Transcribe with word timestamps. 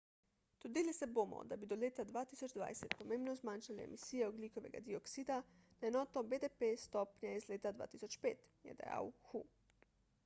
trudili 0.61 0.93
se 0.99 1.07
bomo 1.17 1.41
da 1.49 1.57
bi 1.63 1.67
do 1.73 1.75
leta 1.81 2.05
2020 2.13 2.95
pomembno 3.01 3.35
zmanjšali 3.41 3.83
emisije 3.85 4.27
ogljikovega 4.31 4.83
dioksida 4.89 5.37
na 5.81 5.91
enoto 5.93 6.25
bdp 6.33 6.67
s 6.73 6.89
stopnje 6.91 7.37
iz 7.43 7.49
leta 7.55 7.77
2005 7.83 8.35
je 8.71 8.81
dejal 8.83 9.15
hu 9.31 9.47